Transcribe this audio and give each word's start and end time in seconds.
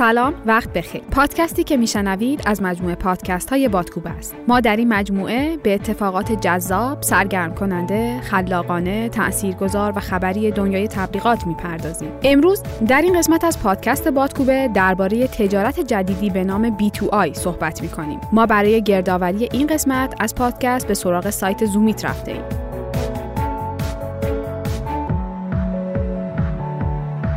سلام 0.00 0.34
وقت 0.46 0.72
بخیر. 0.72 1.02
پادکستی 1.10 1.64
که 1.64 1.76
میشنوید 1.76 2.42
از 2.46 2.62
مجموعه 2.62 2.94
پادکست 2.94 3.50
های 3.50 3.68
بادکوب 3.68 4.06
است. 4.06 4.34
ما 4.48 4.60
در 4.60 4.76
این 4.76 4.88
مجموعه 4.88 5.56
به 5.56 5.74
اتفاقات 5.74 6.32
جذاب 6.32 7.02
سرگرم 7.02 7.54
کننده 7.54 8.20
خلاقانه 8.20 9.08
تاثیرگذار 9.08 9.92
و 9.96 10.00
خبری 10.00 10.50
دنیای 10.50 10.88
تبلیغات 10.88 11.46
می‌پردازیم. 11.46 12.12
امروز 12.22 12.62
در 12.88 13.02
این 13.02 13.18
قسمت 13.18 13.44
از 13.44 13.58
پادکست 13.58 14.08
بادکوبه 14.08 14.68
درباره 14.74 15.26
تجارت 15.26 15.80
جدیدی 15.80 16.30
به 16.30 16.44
نام 16.44 16.78
B2I 16.78 17.32
صحبت 17.32 17.82
می‌کنیم. 17.82 18.20
ما 18.32 18.46
برای 18.46 18.82
گردآوری 18.82 19.48
این 19.52 19.66
قسمت 19.66 20.14
از 20.20 20.34
پادکست 20.34 20.86
به 20.86 20.94
سراغ 20.94 21.30
سایت 21.30 21.64
زومیت 21.64 22.04
رفته 22.04 22.32
ایم. 22.32 22.59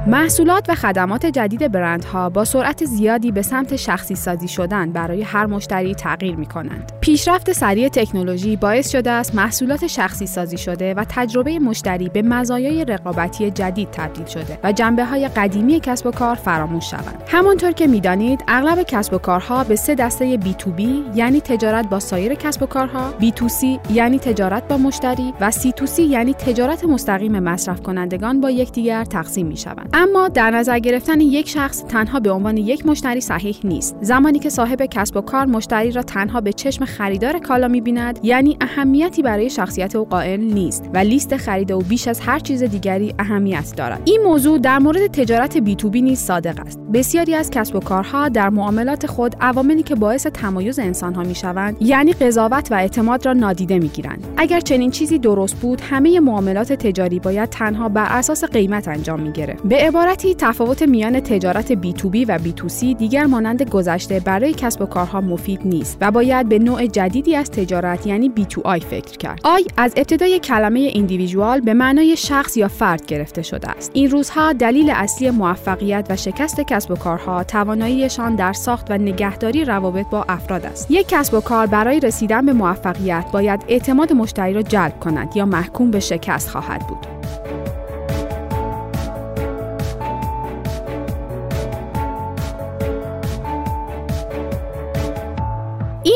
محصولات 0.08 0.66
و 0.70 0.76
خدمات 0.76 1.26
جدید 1.26 1.72
برندها 1.72 2.30
با 2.30 2.46
سرعت 2.46 2.86
زیادی 2.86 3.32
به 3.32 3.42
سمت 3.42 3.76
شخصی 3.76 4.16
سازی 4.16 4.48
شدن 4.48 4.92
برای 4.92 5.22
هر 5.22 5.46
مشتری 5.46 5.96
تغییر 5.96 6.36
می 6.36 6.46
کنند. 6.46 6.92
پیشرفت 7.02 7.52
سریع 7.52 7.88
تکنولوژی 7.88 8.56
باعث 8.56 8.92
شده 8.92 9.12
است 9.12 9.36
محصولات 9.36 9.88
شخصی 9.88 10.28
سازی 10.28 10.58
شده 10.58 10.94
و 10.94 11.06
تجربه 11.10 11.60
مشتری 11.60 12.10
به 12.10 12.22
مزایای 12.22 12.86
رقابتی 12.86 13.52
جدید 13.52 13.92
تبدیل 13.92 14.26
شده 14.26 14.60
و 14.64 14.72
جنبه 14.72 15.06
های 15.06 15.28
قدیمی 15.28 15.80
کسب 15.80 16.08
و 16.08 16.12
کار 16.12 16.36
فراموش 16.36 16.92
شوند. 16.92 17.24
همانطور 17.28 17.72
که 17.72 17.88
می‌دانید 17.88 18.44
اغلب 18.48 18.84
کسب 18.84 19.14
و 19.14 19.18
کارها 19.18 19.64
به 19.64 19.76
سه 19.76 19.96
دسته 19.96 20.38
B2B 20.38 20.82
یعنی 21.16 21.42
تجارت 21.42 21.90
با 21.90 22.00
سایر 22.00 22.34
کسب 22.34 22.64
و 22.64 22.66
کارها، 22.66 23.14
B2C 23.22 23.92
یعنی 23.92 24.20
تجارت 24.20 24.68
با 24.68 24.78
مشتری 24.78 25.34
و 25.42 25.52
C2C 25.52 26.00
یعنی 26.00 26.34
تجارت 26.34 26.86
مستقیم 26.86 27.40
مصرف 27.40 27.82
کنندگان 27.82 28.42
با 28.42 28.52
یکدیگر 28.52 29.04
تقسیم 29.04 29.48
می 29.48 29.58
شوند. 29.58 29.93
اما 29.96 30.28
در 30.28 30.52
نظر 30.52 30.80
گرفتن 30.80 31.22
یک 31.22 31.50
شخص 31.50 31.84
تنها 31.84 32.20
به 32.20 32.32
عنوان 32.32 32.58
یک 32.58 32.86
مشتری 32.86 33.22
صحیح 33.22 33.58
نیست. 33.64 33.96
زمانی 34.02 34.40
که 34.40 34.50
صاحب 34.50 34.86
کسب 34.86 35.18
و 35.18 35.22
کار 35.22 35.46
مشتری 35.46 35.92
را 35.92 36.04
تنها 36.04 36.42
به 36.42 36.54
چشم 36.54 36.86
خریدار 36.86 37.40
کالا 37.40 37.68
می‌بیند 37.68 38.20
یعنی 38.24 38.58
اهمیتی 38.62 39.22
برای 39.22 39.50
شخصیت 39.50 39.96
او 39.96 40.06
قائل 40.06 40.40
نیست 40.40 40.90
و 40.94 40.98
لیست 40.98 41.38
خرید 41.38 41.72
او 41.72 41.82
بیش 41.82 42.08
از 42.08 42.20
هر 42.20 42.40
چیز 42.40 42.64
دیگری 42.64 43.14
اهمیت 43.20 43.74
دارد. 43.78 44.02
این 44.06 44.22
موضوع 44.24 44.60
در 44.60 44.80
مورد 44.80 45.08
تجارت 45.08 45.58
بی 45.58 45.76
تو 45.76 45.90
بی 45.90 46.02
نیز 46.02 46.20
صادق 46.20 46.60
است. 46.60 46.80
بسیاری 46.94 47.36
از 47.36 47.50
کسب 47.50 47.76
و 47.76 47.80
کارها 47.80 48.30
در 48.30 48.50
معاملات 48.50 49.08
خود 49.08 49.36
عواملی 49.42 49.84
که 49.84 49.96
باعث 49.96 50.28
تمایز 50.28 50.80
انسانها 50.80 51.24
می‌شوند 51.24 51.78
یعنی 51.80 52.14
قضاوت 52.14 52.72
و 52.72 52.76
اعتماد 52.76 53.26
را 53.26 53.34
نادیده 53.34 53.80
می‌گیرند. 53.80 54.28
اگر 54.38 54.60
چنین 54.60 54.92
چیزی 54.92 55.20
درست 55.20 55.56
بود 55.56 55.82
همه 55.82 56.20
معاملات 56.20 56.74
تجاری 56.74 57.20
باید 57.20 57.50
تنها 57.50 57.90
بر 57.90 58.08
اساس 58.10 58.44
قیمت 58.44 58.88
انجام 58.88 59.20
می‌گرفت. 59.20 59.64
عبارتی 59.84 60.36
تفاوت 60.36 60.84
میان 60.84 61.20
تجارت 61.20 61.74
B2B 61.74 62.26
و 62.28 62.40
B2C 62.40 62.98
دیگر 62.98 63.26
مانند 63.26 63.70
گذشته 63.70 64.20
برای 64.20 64.54
کسب 64.54 64.82
و 64.82 64.86
کارها 64.86 65.22
مفید 65.22 65.62
نیست 65.66 65.98
و 66.02 66.12
باید 66.12 66.50
به 66.50 66.60
نوع 66.60 66.86
جدیدی 66.86 67.36
از 67.36 67.52
تجارت 67.52 68.08
یعنی 68.08 68.32
B2I 68.38 68.80
فکر 68.80 69.18
کرد. 69.18 69.40
آی 69.44 69.66
از 69.78 69.94
ابتدای 69.98 70.40
کلمه 70.40 70.80
ایندیویژوال 70.80 71.62
به 71.62 71.74
معنای 71.74 72.18
شخص 72.18 72.58
یا 72.58 72.68
فرد 72.68 73.06
گرفته 73.06 73.42
شده 73.42 73.70
است. 73.70 73.92
این 73.94 74.10
روزها 74.10 74.54
دلیل 74.54 74.90
اصلی 74.90 75.32
موفقیت 75.32 76.08
و 76.10 76.16
شکست 76.16 76.62
کسب 76.62 76.92
و 76.92 76.96
کارها 76.96 77.44
تواناییشان 77.44 78.36
در 78.36 78.54
ساخت 78.54 78.92
و 78.92 78.98
نگهداری 78.98 79.66
روابط 79.66 80.06
با 80.12 80.26
افراد 80.30 80.66
است. 80.66 80.92
یک 80.92 81.08
کسب 81.10 81.34
و 81.34 81.42
کار 81.42 81.68
برای 81.68 82.00
رسیدن 82.00 82.46
به 82.46 82.54
موفقیت 82.54 83.26
باید 83.32 83.66
اعتماد 83.68 84.14
مشتری 84.14 84.54
را 84.54 84.62
جلب 84.62 85.00
کند 85.00 85.38
یا 85.38 85.46
محکوم 85.46 85.92
به 85.92 86.00
شکست 86.00 86.50
خواهد 86.50 86.88
بود. 86.88 87.23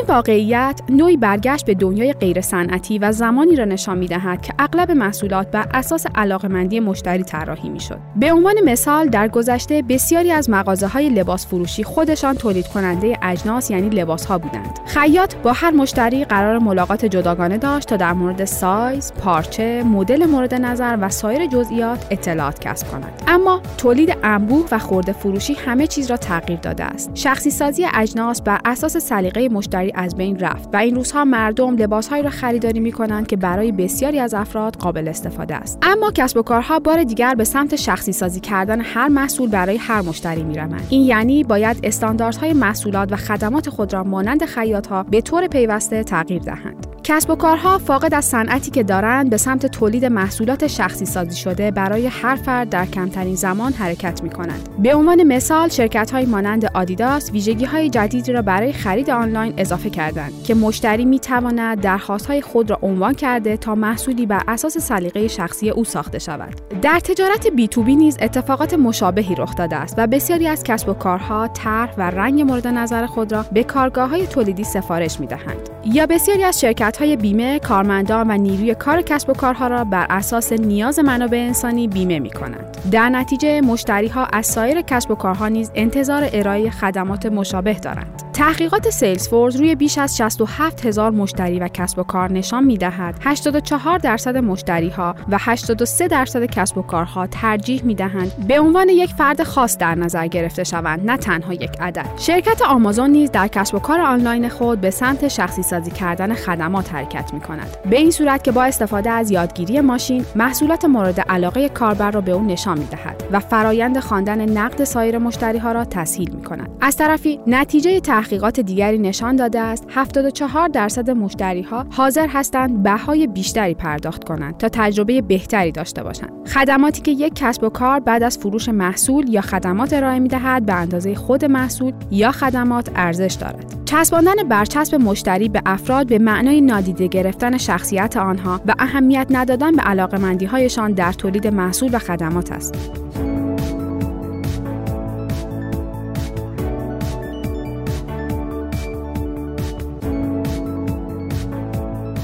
واقعیت 0.08 0.82
نوعی 0.90 1.18
برگشت 1.18 1.66
به 1.66 1.74
دنیای 1.74 2.14
غیر 2.14 2.42
صنعتی 2.42 3.00
و 3.00 3.12
زمانی 3.12 3.56
را 3.56 3.66
نشان 3.66 3.98
می‌دهد 3.98 4.42
که 4.42 4.54
اغلب 4.60 4.92
محصولات 4.92 5.52
بر 5.52 5.68
اساس 5.74 6.06
علاقمندی 6.16 6.80
مشتری 6.80 7.24
طراحی 7.24 7.70
می‌شد. 7.70 8.00
به 8.16 8.34
عنوان 8.34 8.56
مثال 8.66 9.08
در 9.08 9.28
گذشته 9.28 9.82
بسیاری 9.82 10.32
از 10.32 10.50
مغازه‌های 10.50 11.10
لباس 11.10 11.48
فروشی 11.48 11.84
خودشان 11.84 12.36
تولید 12.36 12.68
کننده 12.68 13.18
اجناس 13.22 13.72
یعنی 13.72 13.90
لباس‌ها 13.90 14.38
بودند. 14.38 14.80
خیاط 14.86 15.36
با 15.36 15.54
هر 15.54 15.72
مشتری 15.72 16.26
قرار 16.26 16.60
ملاقات 16.60 17.06
جداگانه 17.06 17.58
داشت 17.58 17.88
تا 17.88 17.98
در 17.98 18.14
مورد 18.14 18.46
سایز، 18.46 19.14
پارچه، 19.14 19.84
مدل 19.84 20.26
مورد 20.26 20.54
نظر 20.54 20.98
و 21.02 21.10
سایر 21.10 21.46
جزئیات 21.46 22.08
اطلاعات 22.12 22.60
کسب 22.60 22.88
کند. 22.88 23.22
اما 23.28 23.62
تولید 23.78 24.18
انبوه 24.24 24.66
و 24.72 24.80
خورده 24.80 25.12
فروشی 25.12 25.54
همه 25.54 25.88
چیز 25.88 26.12
را 26.12 26.18
تغییر 26.18 26.60
داده 26.60 26.84
است. 26.84 27.12
شخصی 27.14 27.50
سازی 27.50 27.86
اجناس 27.94 28.42
بر 28.42 28.60
اساس 28.66 28.98
سلیقه 28.98 29.50
مشتری 29.50 29.92
از 29.98 30.16
بین 30.16 30.40
رفت 30.40 30.70
و 30.74 30.78
این 30.78 30.96
روزها 30.96 31.26
مردم 31.26 31.76
لباسهایی 31.76 32.24
را 32.24 32.30
خریداری 32.30 32.80
می 32.80 32.92
کنند 32.92 33.28
که 33.28 33.36
برای 33.36 33.72
بسیاری 33.72 34.20
از 34.20 34.34
افراد 34.34 34.76
قابل 34.76 35.08
استفاده 35.08 35.56
است 35.56 35.80
اما 35.82 36.12
کسب 36.12 36.38
و 36.38 36.42
کارها 36.42 36.80
بار 36.80 37.04
دیگر 37.04 37.36
به 37.36 37.44
سمت 37.44 37.76
شخصی 37.76 38.12
سازی 38.12 38.40
کردن 38.40 38.82
هر 38.82 39.08
محصول 39.08 39.50
برای 39.50 39.78
هر 39.78 40.02
مشتری 40.02 40.44
می 40.44 40.56
روند. 40.56 40.88
این 40.90 41.02
یعنی 41.02 41.44
باید 41.44 41.80
استانداردهای 41.84 42.54
محصولات 42.54 43.12
و 43.12 43.16
خدمات 43.16 43.70
خود 43.70 43.94
را 43.94 44.04
مانند 44.04 44.46
خیاطها 44.46 45.04
به 45.04 45.22
طور 45.22 45.48
پیوسته 45.48 46.04
تغییر 46.04 46.42
دهند 46.42 46.88
کسب 47.04 47.30
و 47.30 47.36
کارها 47.36 47.78
فاقد 47.78 48.14
از 48.14 48.26
صنعتی 48.26 48.72
که 48.72 48.84
دارند 48.84 49.30
به 49.30 49.38
سمت 49.38 49.66
تولید 49.66 50.06
محصولات 50.06 50.68
شخصی 50.68 51.06
سازی 51.06 51.36
شده 51.36 51.72
برای 51.72 52.08
هر 52.08 52.36
فرد 52.36 52.70
در 52.70 52.86
کمترین 52.86 53.36
زمان 53.36 53.74
حرکت 53.74 54.24
می 54.24 54.30
کنند. 54.30 54.70
به 54.80 54.96
عنوان 54.96 55.24
مثال 55.24 55.70
شرکت 55.70 56.12
های 56.12 56.26
مانند 56.26 56.66
آدیداس 56.74 57.32
ویژگی 57.32 57.66
های 57.66 57.90
جدیدی 57.90 58.32
را 58.32 58.42
برای 58.42 58.74
خرید 58.74 59.10
آنلاین 59.10 59.54
اضافه 59.58 59.87
کردند 59.90 60.44
که 60.44 60.56
مشتری 60.56 61.06
می 61.06 61.20
تواند 61.20 61.82
درخواست 61.82 62.26
های 62.26 62.42
خود 62.42 62.70
را 62.70 62.80
عنوان 62.82 63.14
کرده 63.14 63.58
تا 63.58 63.76
محصولی 63.76 64.26
بر 64.26 64.42
اساس 64.48 64.78
سلیقه 64.78 65.28
شخصی 65.28 65.70
او 65.70 65.84
ساخته 65.84 66.20
شود. 66.20 66.54
در 66.82 67.00
تجارت 67.00 67.48
بی 67.48 67.68
تو 67.68 67.84
بی 67.84 67.96
نیز 67.96 68.18
اتفاقات 68.22 68.74
مشابهی 68.74 69.36
رخ 69.36 69.56
داده 69.56 69.76
است 69.76 69.96
و 69.98 70.08
بسیاری 70.08 70.48
از 70.48 70.64
کسب 70.64 70.90
و 70.90 70.94
کارها 70.94 71.48
طرح 71.48 71.96
و 71.98 72.02
رنگ 72.02 72.42
مورد 72.42 72.68
نظر 72.68 73.06
خود 73.06 73.32
را 73.32 73.46
به 73.52 73.64
کارگاه 73.64 74.10
های 74.10 74.28
تولیدی 74.28 74.64
سفارش 74.64 75.20
می 75.20 75.28
دهند. 75.28 75.77
یا 75.94 76.06
بسیاری 76.06 76.44
از 76.44 76.60
شرکت 76.60 76.98
های 76.98 77.16
بیمه 77.16 77.60
کارمندان 77.60 78.32
و 78.32 78.38
نیروی 78.38 78.76
کار 78.76 79.02
کسب 79.02 79.30
و 79.30 79.34
کارها 79.34 79.68
را 79.68 79.84
بر 79.84 80.06
اساس 80.10 80.54
نیاز 80.54 81.00
منابع 81.00 81.38
انسانی 81.38 81.88
بیمه 81.88 82.20
می 82.20 82.30
کنند. 82.30 82.78
در 82.92 83.10
نتیجه 83.10 83.62
مشتری 83.62 84.08
ها 84.08 84.26
از 84.26 84.46
سایر 84.46 84.82
کسب 84.82 85.12
و 85.12 85.16
کارها 85.16 85.48
نیز 85.48 85.72
انتظار 85.76 86.30
ارائه 86.34 86.70
خدمات 86.70 87.26
مشابه 87.26 87.74
دارند. 87.74 88.28
تحقیقات 88.38 88.90
سیلز 88.90 89.28
فورس 89.28 89.56
روی 89.56 89.76
بیش 89.76 89.98
از 89.98 90.18
67 90.18 90.86
هزار 90.86 91.12
مشتری 91.12 91.60
و 91.60 91.68
کسب 91.68 92.00
و 92.00 92.04
کار 92.04 92.32
نشان 92.32 92.64
می 92.64 92.78
دهد 92.78 93.16
84 93.22 93.98
درصد 93.98 94.38
مشتری 94.38 94.90
ها 94.90 95.16
و 95.30 95.38
83 95.40 96.08
درصد 96.08 96.46
کسب 96.46 96.78
و 96.78 96.82
کارها 96.82 97.28
ترجیح 97.28 97.84
می 97.84 97.96
دهند 97.96 98.48
به 98.48 98.60
عنوان 98.60 98.90
یک 98.90 99.10
فرد 99.10 99.44
خاص 99.44 99.78
در 99.78 99.96
نظر 99.96 100.28
گرفته 100.28 100.64
شوند 100.64 101.12
نه 101.12 101.18
تنها 101.18 101.54
یک 101.54 101.72
عدد. 101.80 102.06
شرکت 102.18 102.62
آمازون 102.62 103.10
نیز 103.10 103.32
در 103.32 103.48
کسب 103.48 103.76
و 103.76 103.80
کار 103.80 104.02
آنلاین 104.02 104.50
خود 104.50 104.82
به 104.82 104.90
سمت 104.90 105.28
شخصی 105.28 105.64
سازی 105.78 105.92
کردن 105.92 106.34
خدمات 106.34 106.94
حرکت 106.94 107.34
می 107.34 107.40
کند. 107.40 107.78
به 107.90 107.98
این 107.98 108.12
صورت 108.12 108.44
که 108.44 108.52
با 108.52 108.64
استفاده 108.64 109.10
از 109.10 109.32
یادگیری 109.32 109.82
ماشین 109.82 110.26
محصولات 110.36 110.86
مورد 110.86 111.20
علاقه 111.20 111.70
کاربر 111.70 112.12
را 112.12 112.22
به 112.22 112.32
او 112.32 112.46
نشان 112.46 112.80
می 112.80 112.86
دهد 112.86 113.24
و 113.32 113.40
فرایند 113.40 114.00
خواندن 114.00 114.50
نقد 114.50 114.84
سایر 114.84 115.18
مشتری 115.18 115.58
ها 115.58 115.72
را 115.72 115.86
تسهیل 115.86 116.32
می 116.32 116.44
کند. 116.44 116.70
از 116.82 116.98
طرفی 116.98 117.40
نتیجه 117.48 118.00
تحقیقات 118.00 118.60
دیگری 118.60 118.98
نشان 118.98 119.36
داده 119.36 119.60
است 119.60 119.88
74 119.90 120.68
درصد 120.68 121.10
مشتری 121.10 121.62
ها 121.62 121.86
حاضر 121.92 122.28
هستند 122.28 122.84
بهای 122.84 123.28
بیشتری 123.28 123.74
پرداخت 123.74 124.24
کنند 124.24 124.58
تا 124.58 124.70
تجربه 124.70 125.22
بهتری 125.22 125.72
داشته 125.72 126.04
باشند. 126.04 126.48
خدماتی 126.48 127.02
که 127.02 127.12
یک 127.12 127.34
کسب 127.36 127.64
و 127.64 127.70
کار 127.70 128.00
بعد 128.00 128.24
از 128.24 128.38
فروش 128.38 128.70
محصول 128.70 129.30
یا 129.30 129.42
خدمات 129.42 129.94
ارائه 129.94 130.20
می 130.20 130.30
دهد 130.30 130.66
به 130.66 130.74
اندازه 130.74 131.16
خود 131.16 131.46
محصول 131.46 131.94
یا 132.12 132.32
خدمات 132.32 132.90
ارزش 132.96 133.34
دارد. 133.34 133.78
چسباندن 133.86 134.48
برچسب 134.50 134.96
مشتری 134.96 135.50
به 135.50 135.62
افراد 135.68 136.08
به 136.08 136.20
معنای 136.20 136.62
نادیده 136.62 137.08
گرفتن 137.08 137.58
شخصیت 137.58 138.18
آنها 138.18 138.62
و 138.66 138.74
اهمیت 138.80 139.28
ندادن 139.30 139.72
به 139.72 139.82
علاقمندی 139.82 140.46
هایشان 140.46 140.92
در 140.92 141.14
تولید 141.14 141.48
محصول 141.48 141.96
و 141.96 142.00
خدمات 142.00 142.52
است. 142.52 142.76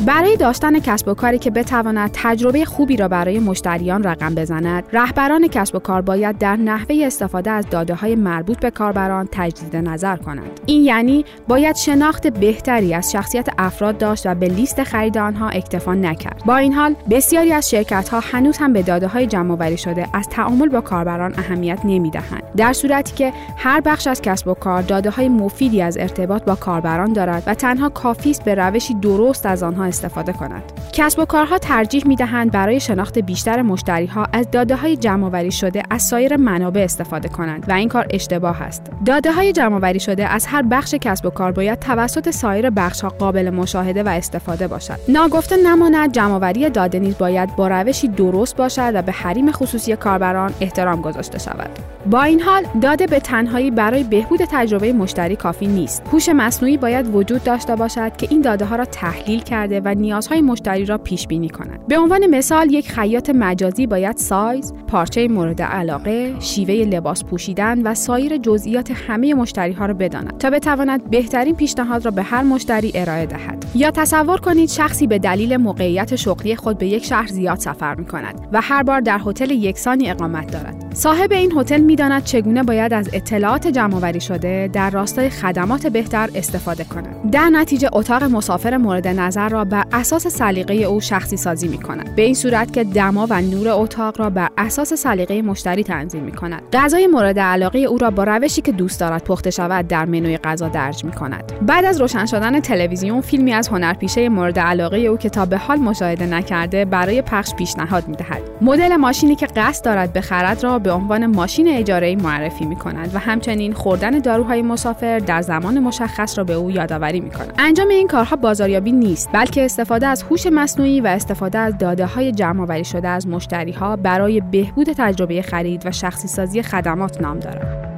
برای 0.05 0.37
داشتن 0.37 0.79
کسب 0.79 1.07
و 1.07 1.13
کاری 1.13 1.39
که 1.39 1.51
بتواند 1.51 2.09
تجربه 2.13 2.65
خوبی 2.65 2.97
را 2.97 3.07
برای 3.07 3.39
مشتریان 3.39 4.03
رقم 4.03 4.35
بزند 4.35 4.83
رهبران 4.93 5.47
کسب 5.47 5.75
و 5.75 5.79
کار 5.79 6.01
باید 6.01 6.37
در 6.37 6.55
نحوه 6.55 6.95
استفاده 7.05 7.51
از 7.51 7.65
داده 7.69 7.95
های 7.95 8.15
مربوط 8.15 8.59
به 8.59 8.71
کاربران 8.71 9.29
تجدید 9.31 9.75
نظر 9.75 10.15
کنند. 10.15 10.59
این 10.65 10.83
یعنی 10.83 11.25
باید 11.47 11.75
شناخت 11.75 12.27
بهتری 12.27 12.93
از 12.93 13.11
شخصیت 13.11 13.49
افراد 13.57 13.97
داشت 13.97 14.25
و 14.25 14.35
به 14.35 14.47
لیست 14.47 14.83
خرید 14.83 15.17
آنها 15.17 15.49
اکتفا 15.49 15.93
نکرد. 15.93 16.41
با 16.45 16.57
این 16.57 16.73
حال 16.73 16.95
بسیاری 17.09 17.53
از 17.53 17.69
شرکت 17.69 18.09
ها 18.09 18.19
هنوز 18.19 18.57
هم 18.57 18.73
به 18.73 18.81
داده 18.81 19.07
های 19.07 19.27
جمع 19.27 19.75
شده 19.75 20.07
از 20.13 20.29
تعامل 20.29 20.69
با 20.69 20.81
کاربران 20.81 21.33
اهمیت 21.37 21.79
نمی‌دهند. 21.83 22.43
در 22.57 22.73
صورتی 22.73 23.15
که 23.15 23.33
هر 23.57 23.81
بخش 23.81 24.07
از 24.07 24.21
کسب 24.21 24.47
و 24.47 24.53
کار 24.53 24.81
داده 24.81 25.09
های 25.09 25.29
مفیدی 25.29 25.81
از 25.81 25.97
ارتباط 25.97 26.43
با 26.43 26.55
کاربران 26.55 27.13
دارد 27.13 27.43
و 27.47 27.53
تنها 27.53 27.89
کافی 27.89 28.31
است 28.31 28.43
به 28.43 28.55
روشی 28.55 28.93
درست 28.93 29.45
از 29.45 29.63
آنها 29.63 29.92
استفاده 29.93 30.33
کند. 30.33 30.63
کسب 30.93 31.19
و 31.19 31.25
کارها 31.25 31.57
ترجیح 31.57 32.07
می 32.07 32.15
دهند 32.15 32.51
برای 32.51 32.79
شناخت 32.79 33.19
بیشتر 33.19 33.61
مشتری 33.61 34.05
ها 34.05 34.27
از 34.33 34.51
داده 34.51 34.75
های 34.75 34.97
جمع 34.97 35.49
شده 35.49 35.83
از 35.89 36.01
سایر 36.01 36.37
منابع 36.37 36.81
استفاده 36.81 37.29
کنند 37.29 37.65
و 37.67 37.73
این 37.73 37.89
کار 37.89 38.07
اشتباه 38.09 38.61
است. 38.61 38.81
داده 39.05 39.31
های 39.31 39.51
جمع 39.51 39.97
شده 39.97 40.27
از 40.27 40.45
هر 40.45 40.61
بخش 40.61 40.95
کسب 40.95 41.25
و 41.25 41.29
کار 41.29 41.51
باید 41.51 41.79
توسط 41.79 42.29
سایر 42.29 42.69
بخش 42.69 43.01
ها 43.01 43.09
قابل 43.09 43.49
مشاهده 43.49 44.03
و 44.03 44.07
استفاده 44.07 44.67
باشد. 44.67 44.99
ناگفته 45.07 45.57
نماند 45.57 46.11
جمعآوری 46.11 46.69
داده 46.69 46.99
نیز 46.99 47.17
باید 47.17 47.55
با 47.55 47.67
روشی 47.67 48.07
درست 48.07 48.55
باشد 48.55 48.91
و 48.95 49.01
به 49.01 49.11
حریم 49.11 49.51
خصوصی 49.51 49.95
کاربران 49.95 50.53
احترام 50.61 51.01
گذاشته 51.01 51.39
شود. 51.39 51.69
با 52.05 52.23
این 52.23 52.41
حال 52.41 52.65
داده 52.81 53.07
به 53.07 53.19
تنهایی 53.19 53.71
برای 53.71 54.03
بهبود 54.03 54.39
تجربه 54.51 54.93
مشتری 54.93 55.35
کافی 55.35 55.67
نیست. 55.67 56.03
هوش 56.11 56.29
مصنوعی 56.29 56.77
باید 56.77 57.15
وجود 57.15 57.43
داشته 57.43 57.75
باشد 57.75 58.15
که 58.17 58.27
این 58.29 58.41
داده 58.41 58.65
ها 58.65 58.75
را 58.75 58.85
تحلیل 58.85 59.43
کرده 59.43 59.79
و 59.85 59.95
نیازهای 59.95 60.41
مشتری 60.41 60.85
را 60.85 60.97
پیش 60.97 61.27
بینی 61.27 61.49
کند. 61.49 61.87
به 61.87 61.97
عنوان 61.97 62.27
مثال 62.27 62.73
یک 62.73 62.91
خیاط 62.91 63.29
مجازی 63.29 63.87
باید 63.87 64.17
سایز 64.17 64.73
پارچه 64.87 65.27
مورد 65.27 65.61
علاقه 65.61 66.35
شیوه 66.39 66.73
لباس 66.73 67.23
پوشیدن 67.23 67.81
و 67.81 67.93
سایر 67.93 68.37
جزئیات 68.37 68.91
همه 68.91 69.33
مشتری 69.33 69.73
ها 69.73 69.85
را 69.85 69.93
بداند 69.93 70.37
تا 70.37 70.49
بتواند 70.49 71.09
بهترین 71.09 71.55
پیشنهاد 71.55 72.05
را 72.05 72.11
به 72.11 72.23
هر 72.23 72.43
مشتری 72.43 72.91
ارائه 72.95 73.25
دهد. 73.25 73.65
یا 73.75 73.91
تصور 73.91 74.37
کنید 74.37 74.69
شخصی 74.69 75.07
به 75.07 75.19
دلیل 75.19 75.57
موقعیت 75.57 76.15
شغلی 76.15 76.55
خود 76.55 76.77
به 76.77 76.87
یک 76.87 77.05
شهر 77.05 77.27
زیاد 77.27 77.57
سفر 77.57 77.95
می 77.95 78.05
کند 78.05 78.47
و 78.51 78.61
هر 78.61 78.83
بار 78.83 79.01
در 79.01 79.21
هتل 79.25 79.51
یکسانی 79.51 80.09
اقامت 80.09 80.51
دارد. 80.51 80.82
صاحب 80.93 81.31
این 81.31 81.53
هتل 81.57 81.81
می‌داند 81.81 82.23
چگونه 82.23 82.63
باید 82.63 82.93
از 82.93 83.09
اطلاعات 83.13 83.67
جمعآوری 83.67 84.21
شده 84.21 84.69
در 84.73 84.89
راستای 84.89 85.29
خدمات 85.29 85.87
بهتر 85.87 86.29
استفاده 86.35 86.83
کند. 86.83 87.31
در 87.31 87.49
نتیجه 87.49 87.89
اتاق 87.93 88.23
مسافر 88.23 88.77
مورد 88.77 89.07
نظر 89.07 89.49
را 89.49 89.65
بر 89.65 89.83
اساس 89.91 90.27
سلیقه 90.27 90.73
او 90.73 91.01
شخصی 91.01 91.37
سازی 91.37 91.67
می 91.67 91.77
کند 91.77 92.15
به 92.15 92.21
این 92.21 92.33
صورت 92.33 92.73
که 92.73 92.83
دما 92.83 93.27
و 93.29 93.41
نور 93.41 93.69
اتاق 93.69 94.19
را 94.19 94.29
بر 94.29 94.49
اساس 94.57 94.93
سلیقه 94.93 95.41
مشتری 95.41 95.83
تنظیم 95.83 96.23
می 96.23 96.31
کند 96.31 96.61
غذای 96.73 97.07
مورد 97.07 97.39
علاقه 97.39 97.79
او 97.79 97.97
را 97.97 98.11
با 98.11 98.23
روشی 98.23 98.61
که 98.61 98.71
دوست 98.71 98.99
دارد 98.99 99.23
پخته 99.23 99.51
شود 99.51 99.87
در 99.87 100.05
منوی 100.05 100.37
غذا 100.37 100.67
درج 100.67 101.05
می 101.05 101.11
کند 101.11 101.53
بعد 101.61 101.85
از 101.85 102.01
روشن 102.01 102.25
شدن 102.25 102.59
تلویزیون 102.59 103.21
فیلمی 103.21 103.53
از 103.53 103.67
هنرپیشه 103.67 104.29
مورد 104.29 104.59
علاقه 104.59 104.97
او 104.97 105.17
که 105.17 105.29
تا 105.29 105.45
به 105.45 105.57
حال 105.57 105.77
مشاهده 105.77 106.25
نکرده 106.25 106.85
برای 106.85 107.21
پخش 107.21 107.53
پیشنهاد 107.53 108.07
می 108.07 108.15
دهد 108.15 108.41
مدل 108.61 108.95
ماشینی 108.95 109.35
که 109.35 109.47
قصد 109.55 109.85
دارد 109.85 110.13
بخرد 110.13 110.63
را 110.63 110.79
به 110.83 110.91
عنوان 110.91 111.25
ماشین 111.25 111.67
اجاره 111.67 112.15
معرفی 112.15 112.65
می 112.65 112.75
کند 112.75 113.15
و 113.15 113.19
همچنین 113.19 113.73
خوردن 113.73 114.19
داروهای 114.19 114.61
مسافر 114.61 115.19
در 115.19 115.41
زمان 115.41 115.79
مشخص 115.79 116.37
را 116.37 116.43
به 116.43 116.53
او 116.53 116.71
یادآوری 116.71 117.19
می 117.19 117.29
کند. 117.29 117.53
انجام 117.57 117.87
این 117.87 118.07
کارها 118.07 118.35
بازاریابی 118.35 118.91
نیست 118.91 119.29
بلکه 119.33 119.65
استفاده 119.65 120.07
از 120.07 120.23
هوش 120.23 120.47
مصنوعی 120.47 121.01
و 121.01 121.07
استفاده 121.07 121.57
از 121.57 121.77
داده 121.77 122.05
های 122.05 122.31
جمع 122.31 122.61
آوری 122.61 122.85
شده 122.85 123.07
از 123.07 123.27
مشتری 123.27 123.71
ها 123.71 123.95
برای 123.95 124.41
بهبود 124.41 124.87
تجربه 124.97 125.41
خرید 125.41 125.85
و 125.85 125.91
شخصی 125.91 126.27
سازی 126.27 126.63
خدمات 126.63 127.21
نام 127.21 127.39
دارد. 127.39 127.92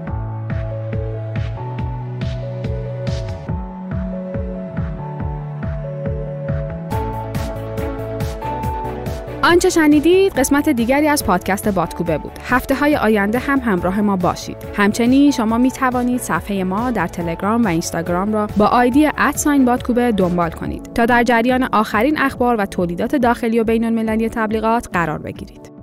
آنچه 9.45 9.69
شنیدید 9.69 10.33
قسمت 10.33 10.69
دیگری 10.69 11.07
از 11.07 11.25
پادکست 11.25 11.69
بادکوبه 11.69 12.17
بود. 12.17 12.31
هفته 12.43 12.75
های 12.75 12.95
آینده 12.95 13.39
هم 13.39 13.59
همراه 13.59 14.01
ما 14.01 14.15
باشید. 14.15 14.57
همچنین 14.75 15.31
شما 15.31 15.57
می 15.57 15.71
توانید 15.71 16.21
صفحه 16.21 16.63
ما 16.63 16.91
در 16.91 17.07
تلگرام 17.07 17.63
و 17.63 17.67
اینستاگرام 17.67 18.33
را 18.33 18.47
با 18.57 18.65
آیدی 18.65 19.09
ادساین 19.17 19.65
بادکوبه 19.65 20.11
دنبال 20.11 20.51
کنید 20.51 20.93
تا 20.93 21.05
در 21.05 21.23
جریان 21.23 21.63
آخرین 21.63 22.17
اخبار 22.17 22.55
و 22.59 22.65
تولیدات 22.65 23.15
داخلی 23.15 23.59
و 23.59 23.63
بین 23.63 23.83
المللی 23.83 24.29
تبلیغات 24.29 24.87
قرار 24.93 25.19
بگیرید. 25.19 25.74